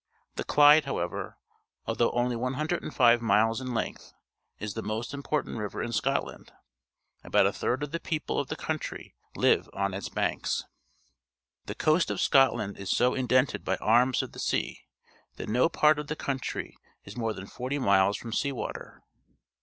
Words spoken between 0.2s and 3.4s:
The Clyde, however, although only 105